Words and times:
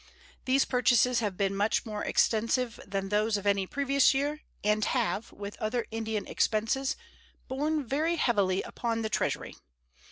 These 0.45 0.65
purchases 0.65 1.19
have 1.19 1.37
been 1.37 1.55
much 1.55 1.85
more 1.85 2.03
extensive 2.03 2.79
than 2.87 3.09
those 3.09 3.37
of 3.37 3.45
any 3.45 3.67
previous 3.67 4.15
year, 4.15 4.41
and 4.63 4.83
have, 4.83 5.31
with 5.31 5.55
other 5.61 5.85
Indian 5.91 6.25
expenses, 6.25 6.95
borne 7.47 7.85
very 7.85 8.15
heavily 8.15 8.63
upon 8.63 9.03
the 9.03 9.09
Treasury. 9.09 9.53